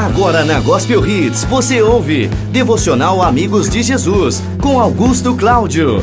Agora 0.00 0.46
na 0.46 0.58
Gospel 0.60 1.06
Hits 1.06 1.44
você 1.44 1.82
ouve 1.82 2.28
Devocional 2.50 3.20
Amigos 3.20 3.68
de 3.68 3.82
Jesus 3.82 4.42
com 4.58 4.80
Augusto 4.80 5.34
Cláudio. 5.36 6.02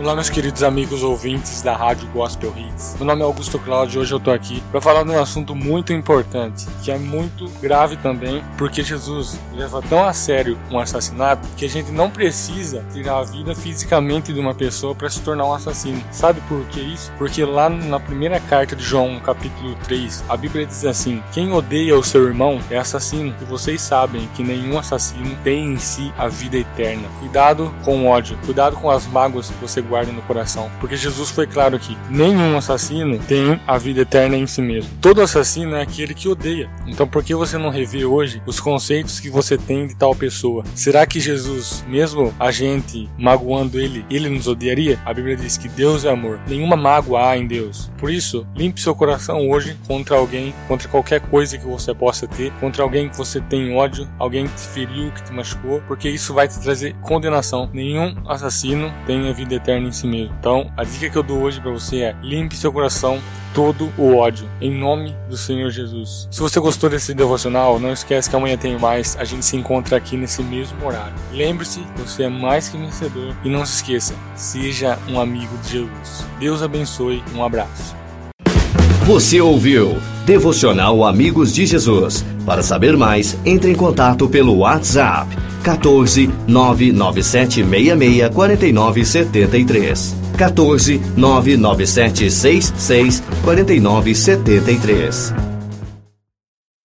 Olá, 0.00 0.14
meus 0.14 0.30
queridos 0.30 0.62
amigos 0.62 1.02
ouvintes 1.02 1.60
da 1.60 1.76
Rádio 1.76 2.08
Gospel 2.08 2.54
Hits. 2.56 2.96
Meu 2.96 3.04
nome 3.04 3.20
é 3.20 3.24
Augusto 3.24 3.58
Cláudio 3.58 3.98
e 3.98 4.00
hoje 4.00 4.14
eu 4.14 4.18
tô 4.18 4.30
aqui 4.30 4.62
para 4.70 4.80
falar 4.80 5.04
de 5.04 5.10
um 5.10 5.20
assunto 5.20 5.54
muito 5.54 5.92
importante, 5.92 6.66
que 6.82 6.90
é 6.90 6.96
muito 6.96 7.46
grave 7.60 7.98
também, 7.98 8.42
porque 8.56 8.82
Jesus 8.82 9.38
leva 9.52 9.82
tão 9.82 10.02
a 10.02 10.14
sério 10.14 10.58
um 10.70 10.78
assassinato 10.78 11.46
que 11.54 11.66
a 11.66 11.68
gente 11.68 11.92
não 11.92 12.08
precisa 12.10 12.82
tirar 12.94 13.18
a 13.18 13.24
vida 13.24 13.54
fisicamente 13.54 14.32
de 14.32 14.40
uma 14.40 14.54
pessoa 14.54 14.94
para 14.94 15.10
se 15.10 15.20
tornar 15.20 15.44
um 15.44 15.52
assassino. 15.52 16.02
Sabe 16.10 16.40
por 16.48 16.64
que 16.68 16.80
isso? 16.80 17.12
Porque 17.18 17.44
lá 17.44 17.68
na 17.68 18.00
primeira 18.00 18.40
carta 18.40 18.74
de 18.74 18.82
João, 18.82 19.20
capítulo 19.20 19.74
3, 19.84 20.24
a 20.30 20.36
Bíblia 20.38 20.64
diz 20.64 20.86
assim: 20.86 21.22
Quem 21.30 21.52
odeia 21.52 21.94
o 21.94 22.02
seu 22.02 22.26
irmão 22.26 22.58
é 22.70 22.78
assassino, 22.78 23.34
e 23.38 23.44
vocês 23.44 23.82
sabem 23.82 24.26
que 24.34 24.42
nenhum 24.42 24.78
assassino 24.78 25.36
tem 25.44 25.74
em 25.74 25.78
si 25.78 26.10
a 26.16 26.26
vida 26.26 26.56
eterna. 26.56 27.06
Cuidado 27.18 27.70
com 27.84 28.04
o 28.04 28.06
ódio, 28.06 28.38
cuidado 28.46 28.76
com 28.76 28.90
as 28.90 29.06
mágoas 29.06 29.50
que 29.50 29.60
você 29.60 29.82
guarda 29.90 30.12
no 30.12 30.22
coração. 30.22 30.70
Porque 30.80 30.96
Jesus 30.96 31.30
foi 31.30 31.46
claro 31.46 31.78
que 31.78 31.96
nenhum 32.08 32.56
assassino 32.56 33.18
tem 33.18 33.60
a 33.66 33.76
vida 33.76 34.02
eterna 34.02 34.36
em 34.36 34.46
si 34.46 34.62
mesmo. 34.62 34.90
Todo 35.00 35.20
assassino 35.20 35.74
é 35.74 35.82
aquele 35.82 36.14
que 36.14 36.28
odeia. 36.28 36.70
Então 36.86 37.06
por 37.06 37.22
que 37.24 37.34
você 37.34 37.58
não 37.58 37.68
revê 37.68 38.04
hoje 38.04 38.40
os 38.46 38.60
conceitos 38.60 39.18
que 39.18 39.28
você 39.28 39.58
tem 39.58 39.86
de 39.86 39.96
tal 39.96 40.14
pessoa? 40.14 40.64
Será 40.74 41.04
que 41.04 41.18
Jesus, 41.18 41.84
mesmo 41.88 42.32
a 42.38 42.50
gente 42.50 43.10
magoando 43.18 43.78
ele, 43.78 44.04
ele 44.08 44.28
nos 44.28 44.46
odiaria? 44.46 44.98
A 45.04 45.12
Bíblia 45.12 45.36
diz 45.36 45.56
que 45.56 45.68
Deus 45.68 46.04
é 46.04 46.10
amor. 46.10 46.38
Nenhuma 46.46 46.76
mágoa 46.76 47.28
há 47.28 47.36
em 47.36 47.46
Deus. 47.46 47.90
Por 47.98 48.10
isso, 48.10 48.46
limpe 48.54 48.80
seu 48.80 48.94
coração 48.94 49.50
hoje 49.50 49.76
contra 49.86 50.16
alguém, 50.16 50.54
contra 50.68 50.88
qualquer 50.88 51.20
coisa 51.20 51.58
que 51.58 51.66
você 51.66 51.92
possa 51.92 52.28
ter, 52.28 52.52
contra 52.60 52.82
alguém 52.82 53.08
que 53.08 53.16
você 53.16 53.40
tem 53.40 53.74
ódio, 53.74 54.08
alguém 54.18 54.46
que 54.46 54.54
te 54.54 54.68
feriu, 54.68 55.10
que 55.10 55.24
te 55.24 55.32
machucou, 55.32 55.82
porque 55.88 56.08
isso 56.08 56.32
vai 56.32 56.46
te 56.46 56.60
trazer 56.60 56.94
condenação. 57.02 57.68
Nenhum 57.72 58.16
assassino 58.28 58.92
tem 59.06 59.28
a 59.28 59.32
vida 59.32 59.54
em 59.88 59.92
si 59.92 60.06
mesmo. 60.06 60.34
Então, 60.38 60.70
a 60.76 60.84
dica 60.84 61.10
que 61.10 61.16
eu 61.16 61.22
dou 61.22 61.40
hoje 61.42 61.60
para 61.60 61.70
você 61.70 61.98
é: 61.98 62.16
limpe 62.22 62.56
seu 62.56 62.72
coração 62.72 63.20
todo 63.54 63.90
o 63.98 64.16
ódio, 64.16 64.48
em 64.60 64.72
nome 64.72 65.16
do 65.28 65.36
Senhor 65.36 65.70
Jesus. 65.70 66.28
Se 66.30 66.40
você 66.40 66.60
gostou 66.60 66.88
desse 66.88 67.12
devocional, 67.12 67.78
não 67.80 67.92
esquece 67.92 68.30
que 68.30 68.36
amanhã 68.36 68.56
tem 68.56 68.78
mais. 68.78 69.16
A 69.18 69.24
gente 69.24 69.44
se 69.44 69.56
encontra 69.56 69.96
aqui 69.96 70.16
nesse 70.16 70.42
mesmo 70.42 70.84
horário. 70.84 71.14
Lembre-se, 71.32 71.80
você 71.96 72.24
é 72.24 72.28
mais 72.28 72.68
que 72.68 72.76
vencedor 72.76 73.34
e 73.44 73.48
não 73.48 73.66
se 73.66 73.76
esqueça, 73.76 74.14
seja 74.34 74.98
um 75.08 75.20
amigo 75.20 75.56
de 75.58 75.72
Jesus. 75.72 76.26
Deus 76.38 76.62
abençoe. 76.62 77.22
Um 77.34 77.44
abraço. 77.44 77.96
Você 79.04 79.40
ouviu 79.40 79.98
Devocional 80.24 81.04
Amigos 81.04 81.52
de 81.52 81.66
Jesus. 81.66 82.24
Para 82.46 82.62
saber 82.62 82.96
mais, 82.96 83.36
entre 83.44 83.70
em 83.70 83.74
contato 83.74 84.28
pelo 84.28 84.58
WhatsApp 84.58 85.36
14 85.62 86.28
997 86.46 87.62
66 87.64 88.30
49 88.30 89.04
73. 89.04 90.14
14 90.38 91.00
997 91.16 92.30
66 92.30 93.22
49 93.44 94.14
73. 94.14 95.49